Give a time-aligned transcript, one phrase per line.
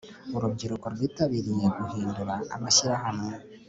[0.35, 3.31] urubyiruko rwitabiriye guhindura amashyirahamwe